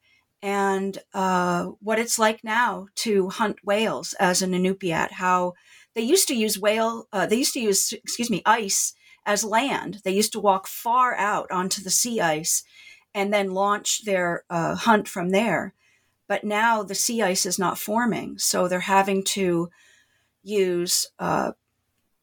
[0.43, 5.13] and uh, what it's like now to hunt whales as an Inupiat.
[5.13, 5.53] How
[5.95, 8.93] they used to use whale, uh, they used to use, excuse me, ice
[9.25, 10.01] as land.
[10.03, 12.65] They used to walk far out onto the sea ice
[13.15, 15.75] and then launch their uh, hunt from there.
[16.27, 19.71] But now the sea ice is not forming, so they're having to
[20.43, 21.53] use uh,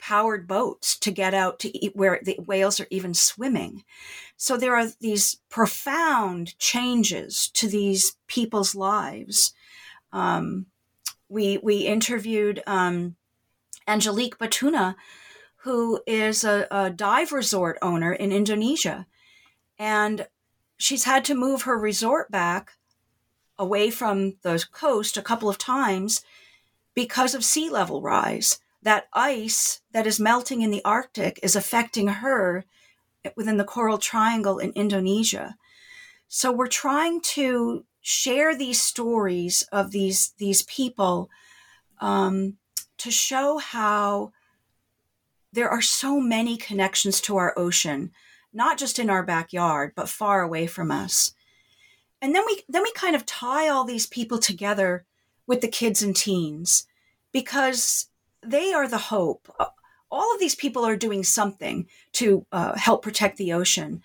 [0.01, 3.83] powered boats to get out to eat where the whales are even swimming.
[4.35, 9.53] So there are these profound changes to these people's lives.
[10.11, 10.65] Um,
[11.29, 13.15] we we interviewed um,
[13.87, 14.95] Angelique Batuna,
[15.57, 19.05] who is a, a dive resort owner in Indonesia,
[19.77, 20.27] and
[20.77, 22.71] she's had to move her resort back
[23.59, 26.23] away from the coast a couple of times
[26.95, 32.07] because of sea level rise that ice that is melting in the Arctic is affecting
[32.07, 32.65] her
[33.35, 35.55] within the Coral Triangle in Indonesia.
[36.27, 41.29] So we're trying to share these stories of these these people
[41.99, 42.57] um,
[42.97, 44.31] to show how
[45.53, 48.11] there are so many connections to our ocean,
[48.53, 51.33] not just in our backyard, but far away from us.
[52.21, 55.05] And then we then we kind of tie all these people together
[55.45, 56.87] with the kids and teens
[57.31, 58.07] because
[58.43, 59.53] they are the hope.
[60.09, 64.01] All of these people are doing something to uh, help protect the ocean.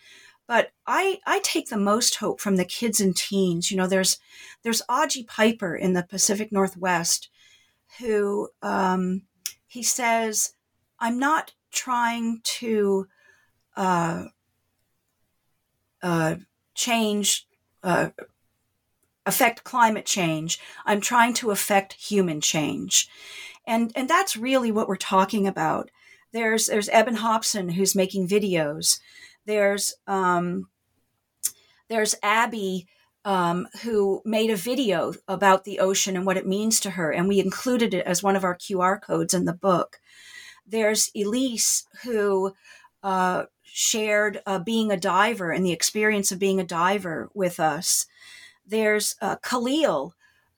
[0.47, 3.71] But I, I take the most hope from the kids and teens.
[3.71, 4.19] You know, there's
[4.63, 7.29] there's Aji Piper in the Pacific Northwest,
[7.99, 9.23] who um,
[9.67, 10.53] he says,
[11.01, 13.09] "I'm not trying to
[13.77, 14.27] uh,
[16.01, 16.37] uh,
[16.75, 17.49] change,
[17.83, 18.11] uh,
[19.25, 20.61] affect climate change.
[20.85, 23.09] I'm trying to affect human change."
[23.67, 25.91] And and that's really what we're talking about.
[26.33, 29.01] There's there's eben hobson who's making videos.
[29.45, 30.69] There's um
[31.89, 32.87] there's abby
[33.25, 37.27] um, who made a video about the ocean and what it means to her and
[37.27, 39.99] we included it as one of our qr codes in the book.
[40.67, 42.55] There's elise who
[43.03, 48.07] uh, shared uh, being a diver and the experience of being a diver with us.
[48.67, 50.15] There's uh, khalil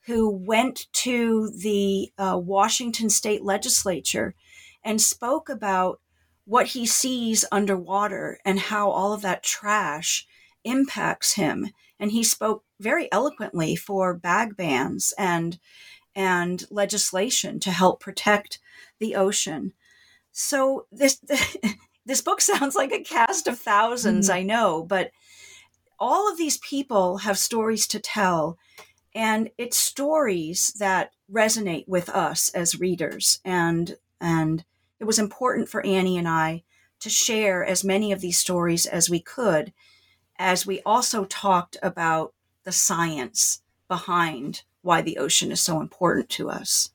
[0.09, 4.35] who went to the uh, Washington state legislature
[4.83, 6.01] and spoke about
[6.47, 10.27] what he sees underwater and how all of that trash
[10.64, 11.68] impacts him.
[12.01, 15.59] And he spoke very eloquently for bag bans and
[16.16, 18.61] and legislation to help protect
[18.99, 19.75] the ocean.
[20.33, 21.21] So this
[22.07, 24.33] this book sounds like a cast of 1000s mm-hmm.
[24.33, 25.11] I know, but
[25.99, 28.57] all of these people have stories to tell
[29.19, 34.65] and it's stories that resonate with us as readers and and
[35.01, 36.63] it was important for Annie and I
[37.01, 39.73] to share as many of these stories as we could,
[40.39, 42.33] as we also talked about
[42.65, 46.91] the science behind why the ocean is so important to us.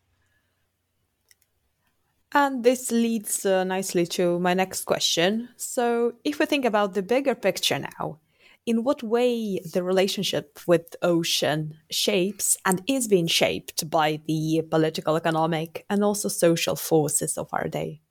[2.33, 5.49] And this leads uh, nicely to my next question.
[5.55, 8.19] So, if we think about the bigger picture now,
[8.65, 15.15] in what way the relationship with ocean shapes and is being shaped by the political,
[15.15, 18.01] economic, and also social forces of our day?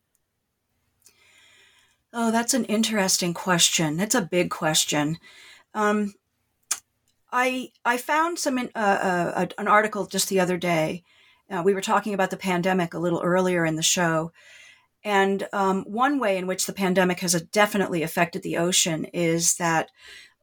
[2.13, 3.99] Oh, that's an interesting question.
[3.99, 5.19] It's a big question.
[5.73, 6.15] Um,
[7.33, 11.05] I I found some uh, uh, an article just the other day.
[11.51, 14.33] Uh, we were talking about the pandemic a little earlier in the show,
[15.03, 19.91] and um, one way in which the pandemic has definitely affected the ocean is that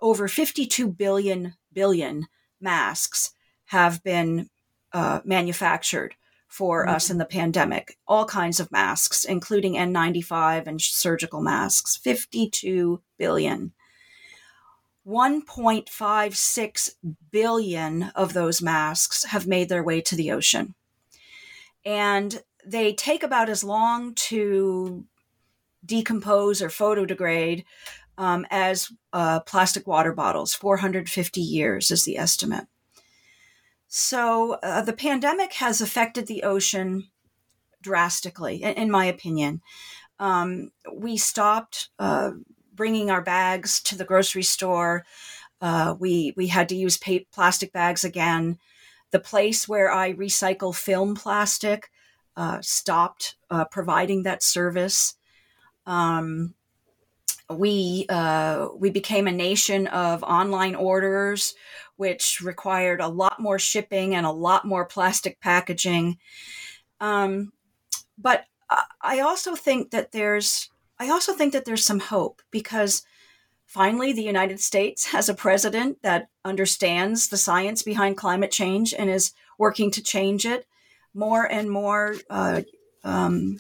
[0.02, 2.28] over 52 billion billion
[2.60, 3.32] masks
[3.66, 4.50] have been
[4.94, 6.16] uh, manufactured
[6.48, 6.96] for mm-hmm.
[6.96, 7.98] us in the pandemic.
[8.08, 11.96] All kinds of masks, including N95 and surgical masks.
[11.98, 13.74] 52 billion.
[15.08, 16.90] 1.56
[17.32, 20.76] billion of those masks have made their way to the ocean.
[21.86, 25.06] And they take about as long to
[25.86, 27.64] decompose or photodegrade
[28.20, 30.54] um, as uh, plastic water bottles.
[30.54, 32.68] 450 years is the estimate.
[33.88, 37.08] So uh, the pandemic has affected the ocean
[37.82, 39.62] drastically, in, in my opinion.
[40.20, 42.32] Um, we stopped uh,
[42.76, 45.06] bringing our bags to the grocery store.
[45.62, 48.60] Uh, we we had to use pa- plastic bags again.
[49.12, 51.90] The place where I recycle film plastic
[52.36, 55.16] uh, stopped uh, providing that service.
[55.86, 56.54] Um,
[57.50, 61.56] we uh, we became a nation of online orders,
[61.96, 66.18] which required a lot more shipping and a lot more plastic packaging.
[67.00, 67.52] Um,
[68.18, 68.46] but
[69.02, 73.04] I also think that there's I also think that there's some hope because
[73.66, 79.10] finally the United States has a president that understands the science behind climate change and
[79.10, 80.66] is working to change it.
[81.14, 82.62] More and more uh,
[83.04, 83.60] um,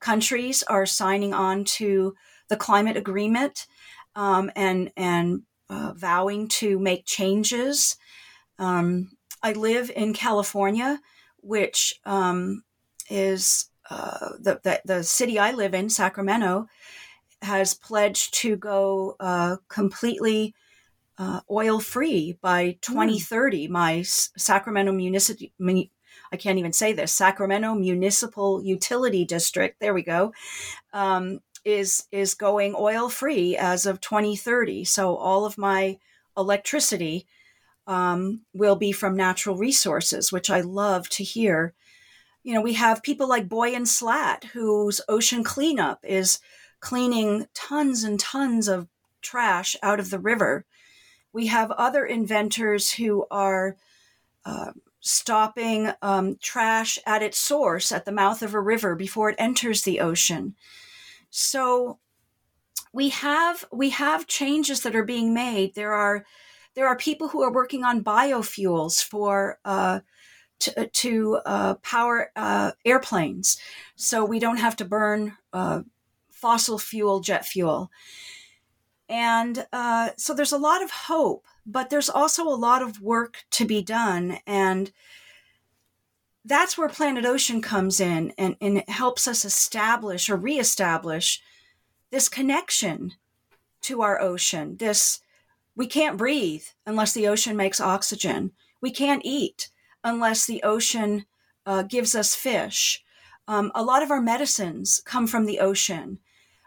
[0.00, 2.14] countries are signing on to
[2.48, 3.66] the climate agreement
[4.14, 7.96] um, and and uh, vowing to make changes.
[8.58, 9.10] Um,
[9.42, 11.00] I live in California,
[11.40, 12.62] which um,
[13.10, 16.66] is uh, the, the, the city I live in, Sacramento,
[17.42, 20.54] has pledged to go uh, completely
[21.18, 23.68] uh, oil free by 2030.
[23.68, 23.70] Mm.
[23.70, 25.48] My Sacramento municipal
[26.32, 29.78] I can't even say this Sacramento Municipal Utility District.
[29.78, 30.32] There we go.
[30.92, 34.84] Um, is is going oil free as of 2030.
[34.84, 35.98] So all of my
[36.36, 37.26] electricity
[37.86, 41.74] um, will be from natural resources, which I love to hear.
[42.42, 46.38] You know, we have people like Boyan Slat, whose ocean cleanup is
[46.80, 48.88] cleaning tons and tons of
[49.22, 50.66] trash out of the river.
[51.32, 53.76] We have other inventors who are
[54.44, 59.36] uh, stopping um, trash at its source at the mouth of a river before it
[59.38, 60.54] enters the ocean.
[61.36, 61.98] So
[62.92, 65.74] we have we have changes that are being made.
[65.74, 66.24] There are
[66.74, 70.00] there are people who are working on biofuels for uh,
[70.60, 73.58] to, to uh, power uh, airplanes,
[73.96, 75.82] so we don't have to burn uh,
[76.30, 77.90] fossil fuel, jet fuel.
[79.08, 83.44] And uh, so there's a lot of hope, but there's also a lot of work
[83.50, 84.38] to be done.
[84.46, 84.92] And
[86.44, 91.40] that's where Planet Ocean comes in and, and it helps us establish or reestablish
[92.10, 93.14] this connection
[93.82, 94.76] to our ocean.
[94.76, 95.20] This
[95.76, 98.52] we can't breathe unless the ocean makes oxygen.
[98.80, 99.70] We can't eat
[100.04, 101.24] unless the ocean
[101.66, 103.02] uh, gives us fish.
[103.48, 106.20] Um, a lot of our medicines come from the ocean.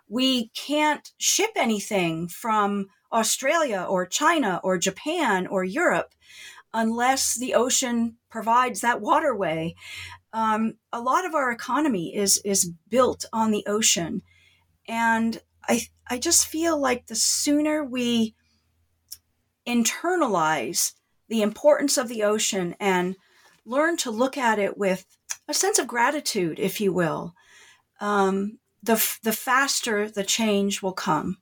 [0.09, 6.13] We can't ship anything from Australia or China or Japan or Europe
[6.73, 9.75] unless the ocean provides that waterway.
[10.33, 14.21] Um, a lot of our economy is is built on the ocean,
[14.87, 18.35] and I I just feel like the sooner we
[19.67, 20.93] internalize
[21.27, 23.15] the importance of the ocean and
[23.65, 25.05] learn to look at it with
[25.47, 27.35] a sense of gratitude, if you will,
[27.99, 31.37] um, the the faster the change will come.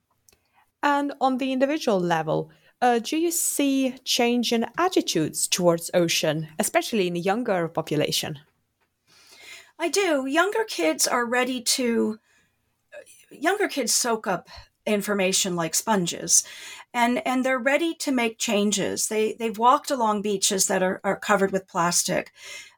[0.82, 2.50] And on the individual level,
[2.82, 8.40] uh, do you see change in attitudes towards ocean, especially in the younger population?
[9.78, 10.26] I do.
[10.26, 12.18] Younger kids are ready to.
[13.30, 14.48] Younger kids soak up
[14.86, 16.44] information like sponges,
[16.94, 19.08] and and they're ready to make changes.
[19.08, 22.32] They they've walked along beaches that are, are covered with plastic.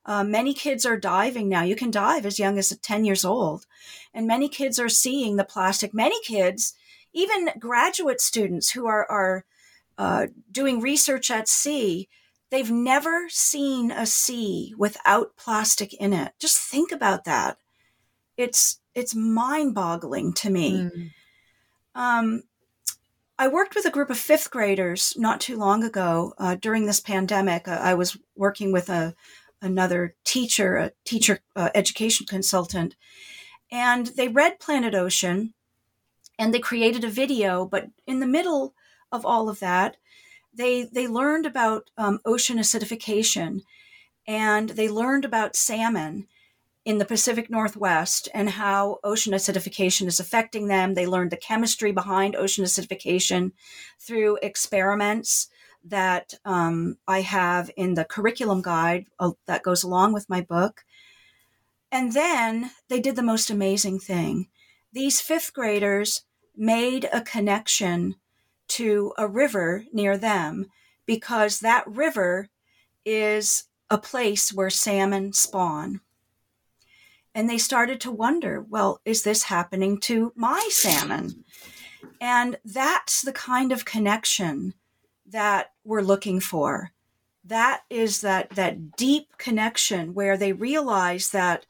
[0.09, 1.63] Uh, many kids are diving now.
[1.63, 3.67] You can dive as young as 10 years old.
[4.15, 5.93] And many kids are seeing the plastic.
[5.93, 6.73] Many kids,
[7.13, 9.45] even graduate students who are, are
[9.99, 12.09] uh, doing research at sea,
[12.51, 16.33] they've never seen a sea without plastic in it.
[16.39, 17.59] Just think about that.
[18.37, 20.73] It's it's mind boggling to me.
[20.73, 21.11] Mm.
[21.95, 22.43] Um,
[23.39, 27.01] I worked with a group of fifth graders not too long ago uh, during this
[27.01, 27.69] pandemic.
[27.69, 29.15] Uh, I was working with a
[29.61, 32.95] another teacher, a teacher uh, education consultant,
[33.73, 35.55] and they read Planet Ocean,
[36.39, 37.67] and they created a video.
[37.67, 38.75] But in the middle
[39.13, 39.97] of all of that,
[40.55, 43.63] they they learned about um, ocean acidification,
[44.27, 46.27] and they learned about salmon
[46.85, 50.95] in the Pacific Northwest and how ocean acidification is affecting them.
[50.95, 53.53] They learned the chemistry behind ocean acidification
[53.99, 55.49] through experiments
[55.85, 60.85] that um, I have in the curriculum guide uh, that goes along with my book.
[61.93, 64.49] And then they did the most amazing thing.
[64.93, 66.23] These fifth graders
[66.57, 68.17] made a connection
[68.69, 70.67] to a river near them
[71.07, 72.49] because that river
[73.05, 76.01] is a place where salmon spawn.
[77.35, 81.45] And they started to wonder well, is this happening to my salmon?
[82.21, 84.75] And that's the kind of connection
[85.27, 86.91] that we're looking for.
[87.45, 91.65] That is that, that deep connection where they realize that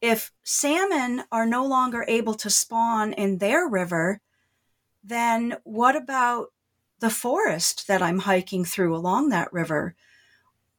[0.00, 4.20] if salmon are no longer able to spawn in their river,
[5.02, 6.48] then what about
[7.00, 9.94] the forest that I'm hiking through along that river?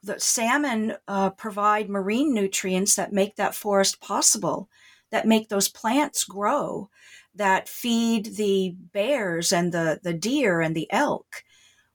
[0.02, 4.70] The salmon uh, provide marine nutrients that make that forest possible,
[5.12, 6.90] that make those plants grow,
[7.36, 11.44] that feed the bears and the, the deer and the elk.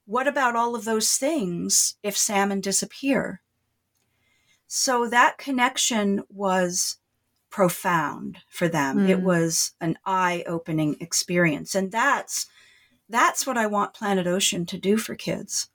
[0.05, 3.43] What about all of those things if salmon disappear?
[4.67, 6.99] So that connection was
[7.51, 8.99] profound for them.
[8.99, 9.09] Mm.
[9.09, 11.75] It was an eye-opening experience.
[11.75, 12.47] And that's
[13.09, 15.71] that's what I want Planet Ocean to do for kids.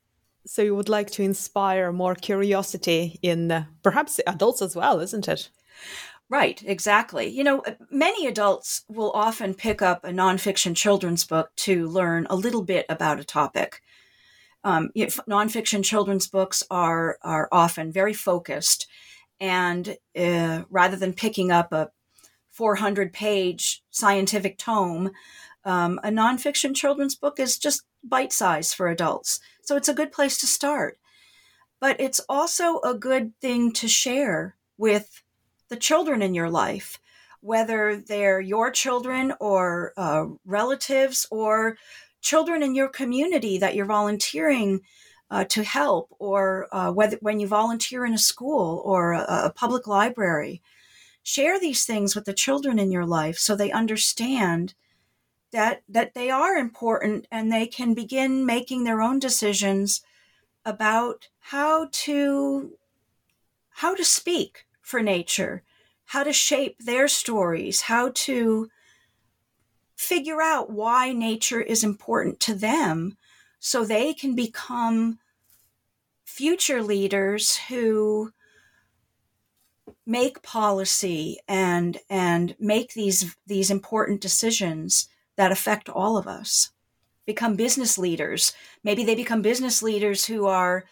[0.45, 5.28] So you would like to inspire more curiosity in uh, perhaps adults as well, isn't
[5.28, 5.49] it?
[6.30, 7.28] Right, exactly.
[7.28, 12.36] You know, many adults will often pick up a nonfiction children's book to learn a
[12.36, 13.82] little bit about a topic.
[14.63, 18.88] Um, you know, nonfiction children's books are are often very focused
[19.44, 21.91] and uh, rather than picking up a
[22.52, 25.12] 400 page scientific tome,
[25.66, 29.41] um, a nonfiction children's book is just bite size for adults.
[29.62, 30.98] So it's a good place to start.
[31.82, 35.22] But it's also a good thing to share with
[35.68, 36.98] the children in your life,
[37.41, 41.78] whether they're your children or uh, relatives or
[42.22, 44.80] children in your community that you're volunteering
[45.34, 49.54] uh, to help, or uh, whether when you volunteer in a school or a, a
[49.54, 50.62] public library.
[51.24, 54.76] Share these things with the children in your life so they understand
[55.52, 60.02] that that they are important and they can begin making their own decisions
[60.66, 62.74] about how to
[63.70, 65.64] how to speak for nature
[66.06, 68.70] how to shape their stories how to
[69.96, 73.16] figure out why nature is important to them
[73.60, 75.20] so they can become
[76.34, 78.32] future leaders who
[80.04, 86.72] make policy and and make these these important decisions that affect all of us
[87.28, 88.52] become business leaders.
[88.84, 90.86] Maybe they become business leaders who are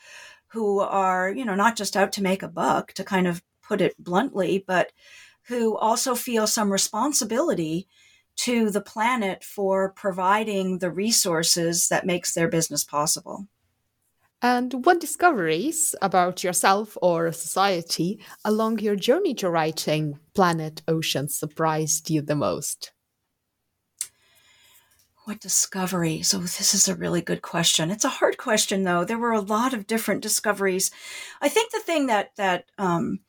[0.49, 3.81] who are you know not just out to make a buck to kind of put
[3.81, 4.91] it bluntly but
[5.47, 7.87] who also feel some responsibility
[8.35, 13.47] to the planet for providing the resources that makes their business possible
[14.41, 22.09] and what discoveries about yourself or society along your journey to writing Planet Ocean surprised
[22.09, 22.91] you the most?
[25.25, 26.23] What discovery?
[26.23, 27.91] So, this is a really good question.
[27.91, 29.05] It's a hard question, though.
[29.05, 30.89] There were a lot of different discoveries.
[31.39, 33.19] I think the thing that that um,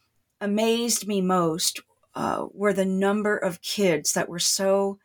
[0.41, 1.81] amazed me most
[2.15, 4.99] uh, were the number of kids that were so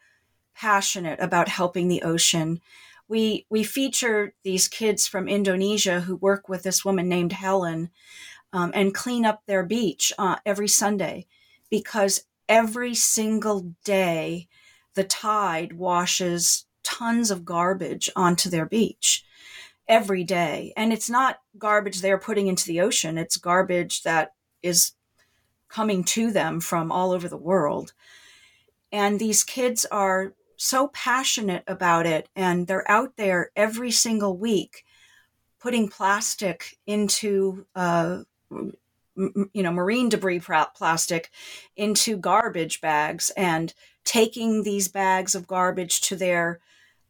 [0.55, 2.61] passionate about helping the ocean
[3.07, 7.89] we we feature these kids from Indonesia who work with this woman named Helen
[8.53, 11.25] um, and clean up their beach uh, every Sunday
[11.69, 14.47] because every single day
[14.93, 19.25] the tide washes tons of garbage onto their beach
[19.87, 20.73] every day.
[20.75, 24.93] And it's not garbage they're putting into the ocean, it's garbage that is
[25.69, 27.93] coming to them from all over the world.
[28.91, 34.83] And these kids are so passionate about it, and they're out there every single week
[35.59, 38.19] putting plastic into, uh,
[38.51, 38.73] m-
[39.53, 40.41] you know, marine debris
[40.75, 41.31] plastic
[41.75, 46.59] into garbage bags and taking these bags of garbage to their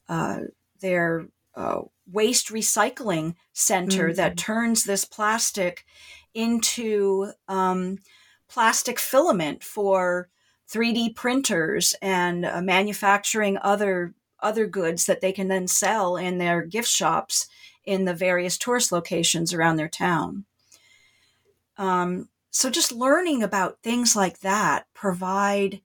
[0.10, 0.39] uh,
[0.80, 1.82] their uh,
[2.12, 4.16] waste recycling center mm-hmm.
[4.16, 5.86] that turns this plastic
[6.34, 7.98] into um,
[8.48, 10.30] plastic filament for
[10.72, 16.61] 3D printers and uh, manufacturing other other goods that they can then sell in their
[16.61, 17.47] gift shops
[17.86, 20.45] in the various tourist locations around their town.
[21.78, 25.82] Um, so just learning about things like that provide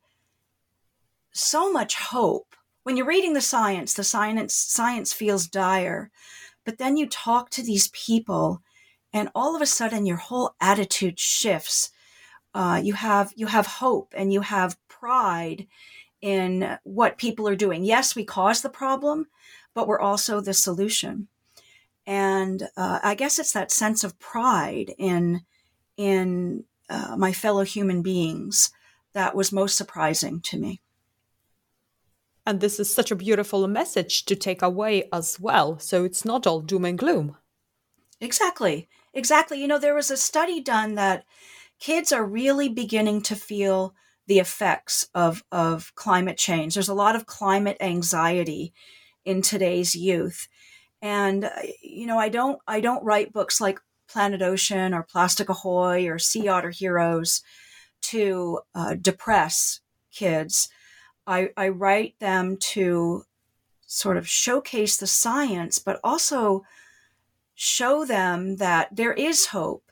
[1.33, 2.55] so much hope.
[2.83, 6.11] When you're reading the science, the science science feels dire,
[6.65, 8.63] but then you talk to these people,
[9.13, 11.91] and all of a sudden your whole attitude shifts
[12.55, 15.67] uh, you have you have hope and you have pride
[16.21, 17.85] in what people are doing.
[17.85, 19.27] Yes, we cause the problem,
[19.75, 21.29] but we're also the solution.
[22.07, 25.43] And uh, I guess it's that sense of pride in
[25.97, 28.71] in uh, my fellow human beings
[29.13, 30.81] that was most surprising to me.
[32.45, 35.79] And this is such a beautiful message to take away as well.
[35.79, 37.37] So it's not all doom and gloom.
[38.21, 38.89] Exactly.
[39.15, 39.61] Exactly.
[39.61, 41.25] You know, there was a study done that
[41.83, 43.93] kids are really beginning to feel
[44.29, 46.75] the effects of, of climate change.
[46.75, 48.73] There's a lot of climate anxiety
[49.25, 50.47] in today's youth.
[51.03, 51.51] And uh,
[51.83, 56.21] you know, I don't I don't write books like Planet Ocean or Plastic Ahoy or
[56.21, 57.43] Sea Otter Heroes
[58.03, 59.81] to uh, depress
[60.13, 60.69] kids.
[61.27, 63.25] I, I write them to
[63.87, 66.63] sort of showcase the science, but also
[67.57, 69.92] show them that there is hope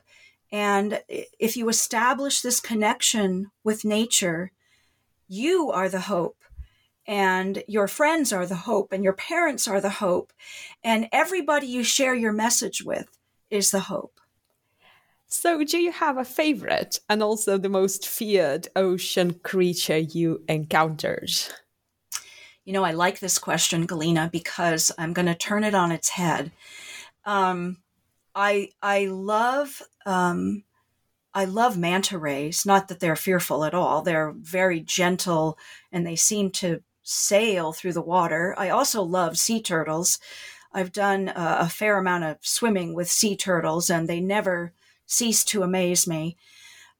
[0.51, 4.51] and if you establish this connection with nature,
[5.27, 6.43] you are the hope,
[7.07, 10.33] and your friends are the hope, and your parents are the hope,
[10.83, 13.17] and everybody you share your message with
[13.49, 14.19] is the hope.
[15.27, 21.31] So, do you have a favorite and also the most feared ocean creature you encountered?
[22.65, 26.09] You know, I like this question, Galina, because I'm going to turn it on its
[26.09, 26.51] head.
[27.23, 27.77] Um,
[28.35, 30.63] I I love um,
[31.33, 32.65] I love manta rays.
[32.65, 34.01] Not that they're fearful at all.
[34.01, 35.57] They're very gentle
[35.91, 38.53] and they seem to sail through the water.
[38.57, 40.19] I also love sea turtles.
[40.73, 44.73] I've done a, a fair amount of swimming with sea turtles, and they never
[45.05, 46.37] cease to amaze me.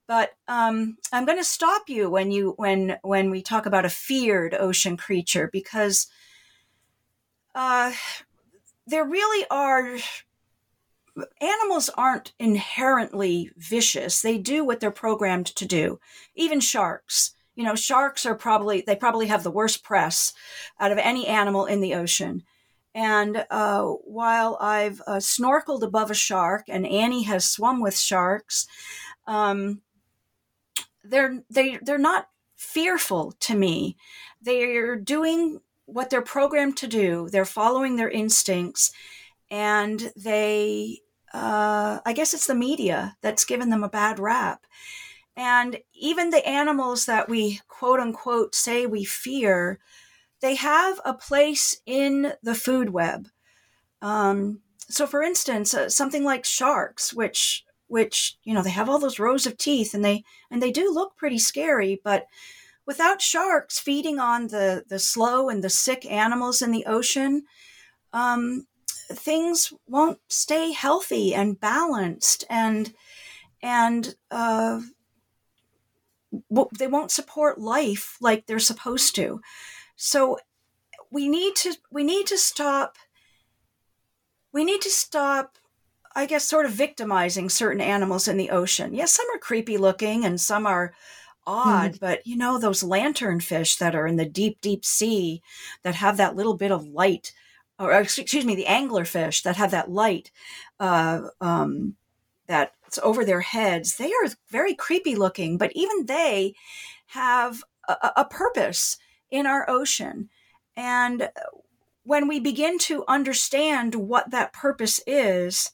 [0.08, 3.90] But um, I'm going to stop you when you when when we talk about a
[3.90, 6.08] feared ocean creature because
[7.56, 7.94] uh,
[8.88, 9.98] there really are
[11.40, 14.22] animals aren't inherently vicious.
[14.22, 16.00] They do what they're programmed to do.
[16.36, 17.36] Even sharks.
[17.56, 20.34] You know, sharks are probably, they probably have the worst press
[20.80, 22.44] out of any animal in the ocean.
[22.94, 28.68] And uh, while I've uh, snorkeled above a shark and Annie has swum with sharks,
[29.28, 29.82] um,
[31.04, 33.98] they're, they, they're not fearful to me.
[34.42, 38.92] They're doing what they're programmed to do, they're following their instincts
[39.52, 41.02] and they
[41.34, 44.66] uh, i guess it's the media that's given them a bad rap.
[45.38, 49.80] And even the animals that we quote unquote say we fear
[50.42, 53.28] they have a place in the food web.
[54.02, 59.00] Um, so for instance uh, something like sharks which which you know they have all
[59.00, 62.26] those rows of teeth and they and they do look pretty scary but
[62.86, 67.44] without sharks feeding on the the slow and the sick animals in the ocean
[68.14, 68.66] um,
[69.18, 72.94] things won't stay healthy and balanced and
[73.64, 74.82] and uh,
[76.78, 79.42] they won't support life like they're supposed to
[79.96, 80.38] so
[81.12, 82.98] we need to we need to stop
[84.54, 85.58] we need to stop
[86.16, 90.24] i guess sort of victimizing certain animals in the ocean yes some are creepy looking
[90.26, 90.94] and some are
[91.46, 92.00] odd mm.
[92.00, 95.42] but you know those lanternfish that are in the deep deep sea
[95.84, 97.34] that have that little bit of light
[97.82, 100.32] or excuse me, the anglerfish that have that light
[100.80, 101.96] uh, um,
[102.48, 106.54] that's over their heads, they are very creepy looking, but even they
[107.08, 108.98] have a, a purpose
[109.30, 110.30] in our ocean.
[110.76, 111.30] And
[112.04, 115.72] when we begin to understand what that purpose is,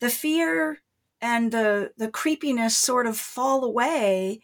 [0.00, 0.82] the fear
[1.20, 4.40] and the, the creepiness sort of fall away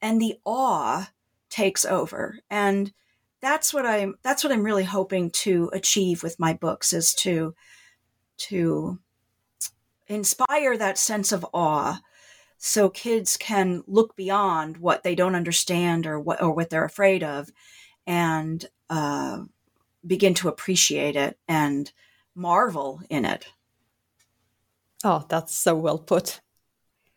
[0.00, 1.10] and the awe
[1.50, 2.38] takes over.
[2.50, 2.92] And
[3.40, 7.54] that's what I'm that's what I'm really hoping to achieve with my books is to
[8.38, 8.98] to
[10.06, 12.00] inspire that sense of awe
[12.56, 17.22] so kids can look beyond what they don't understand or what or what they're afraid
[17.22, 17.50] of
[18.06, 19.42] and uh,
[20.06, 21.92] begin to appreciate it and
[22.34, 23.46] marvel in it.
[25.04, 26.40] Oh that's so well put.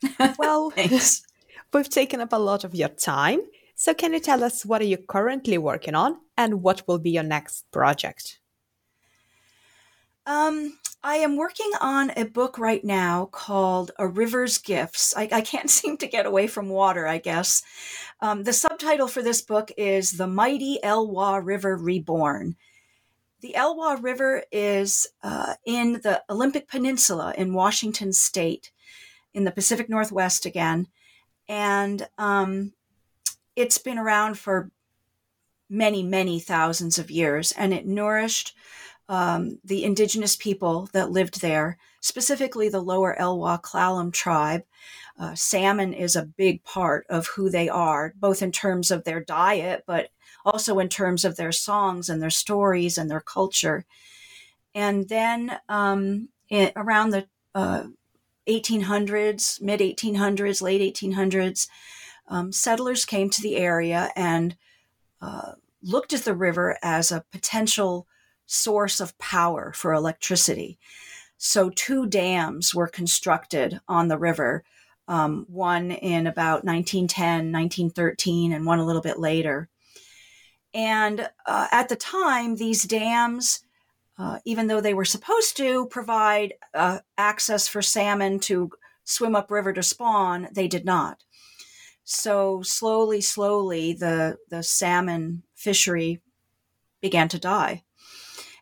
[0.37, 1.23] Well Thanks.
[1.73, 3.41] we've taken up a lot of your time
[3.81, 7.09] so can you tell us what are you currently working on and what will be
[7.09, 8.39] your next project
[10.27, 15.15] um I am working on a book right now called A River's Gifts.
[15.17, 17.63] I, I can't seem to get away from water, I guess.
[18.19, 22.55] Um, the subtitle for this book is The Mighty Elwha River Reborn.
[23.41, 28.71] The Elwha River is uh, in the Olympic Peninsula in Washington state,
[29.33, 30.87] in the Pacific Northwest again.
[31.49, 32.73] And um,
[33.61, 34.71] it's been around for
[35.69, 38.55] many, many thousands of years, and it nourished
[39.07, 44.63] um, the indigenous people that lived there, specifically the lower Elwha Clallam tribe.
[45.19, 49.23] Uh, salmon is a big part of who they are, both in terms of their
[49.23, 50.09] diet, but
[50.43, 53.85] also in terms of their songs and their stories and their culture.
[54.73, 57.83] And then um, it, around the uh,
[58.47, 61.67] 1800s, mid 1800s, late 1800s,
[62.31, 64.55] um, settlers came to the area and
[65.21, 65.51] uh,
[65.83, 68.07] looked at the river as a potential
[68.45, 70.79] source of power for electricity.
[71.37, 74.63] So, two dams were constructed on the river,
[75.07, 79.67] um, one in about 1910, 1913, and one a little bit later.
[80.73, 83.63] And uh, at the time, these dams,
[84.17, 88.71] uh, even though they were supposed to provide uh, access for salmon to
[89.03, 91.23] swim upriver to spawn, they did not.
[92.03, 96.21] So slowly, slowly, the the salmon fishery
[97.01, 97.83] began to die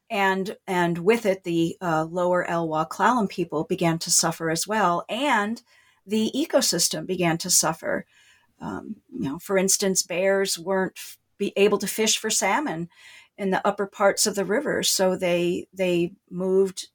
[0.10, 5.06] and and with it the uh, lower Elwha Clallam people began to suffer as well,
[5.08, 5.62] and
[6.06, 8.06] the ecosystem began to suffer.
[8.60, 11.00] Um, you know, for instance, bears weren't
[11.38, 12.90] be able to fish for salmon
[13.38, 16.88] in the upper parts of the river, so they they moved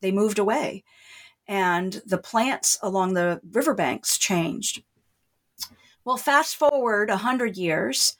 [0.00, 0.82] they moved away,
[1.46, 4.82] and the plants along the riverbanks changed.
[6.10, 8.16] Well, fast forward a hundred years,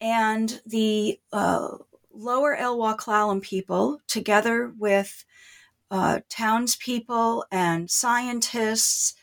[0.00, 1.68] and the uh,
[2.12, 5.24] lower Elwha Clallam people, together with
[5.88, 9.14] uh, townspeople and scientists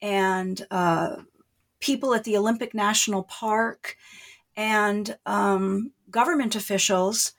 [0.00, 1.22] and uh,
[1.80, 3.96] people at the Olympic National Park
[4.56, 7.32] and um, government officials,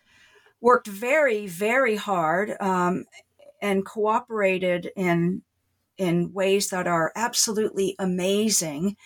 [0.59, 3.05] worked very, very hard um,
[3.62, 5.43] and cooperated in
[5.97, 8.97] in ways that are absolutely amazing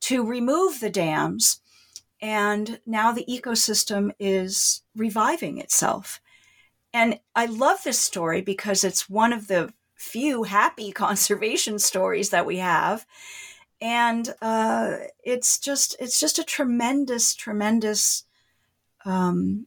[0.00, 1.60] to remove the dams
[2.20, 6.20] and now the ecosystem is reviving itself.
[6.92, 12.46] And I love this story because it's one of the few happy conservation stories that
[12.46, 13.06] we have.
[13.80, 18.24] And uh, it's just it's just a tremendous, tremendous
[19.04, 19.66] um,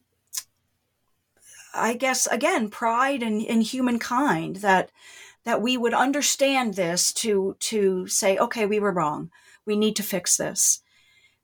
[1.74, 4.90] I guess again, pride in, in humankind that
[5.44, 9.30] that we would understand this to to say, okay, we were wrong.
[9.66, 10.82] We need to fix this.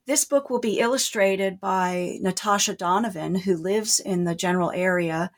[0.07, 5.31] This book will be illustrated by Natasha Donovan, who lives in the general area.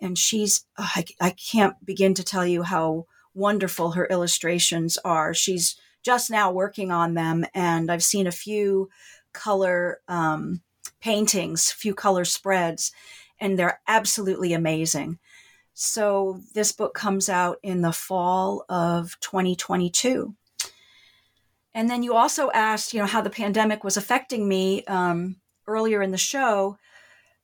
[0.00, 5.32] And she's, I, I can't begin to tell you how wonderful her illustrations are.
[5.32, 8.88] She's just now working on them, and I've seen a few
[9.32, 10.62] color um,
[11.00, 12.92] paintings, few color spreads,
[13.38, 15.18] and they're absolutely amazing.
[15.74, 20.34] So this book comes out in the fall of 2022.
[21.76, 26.00] And then you also asked, you know, how the pandemic was affecting me um, earlier
[26.00, 26.78] in the show.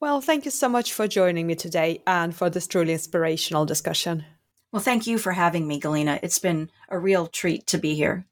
[0.00, 4.24] Well, thank you so much for joining me today and for this truly inspirational discussion.
[4.70, 6.20] Well, thank you for having me, Galina.
[6.22, 8.26] It's been a real treat to be here.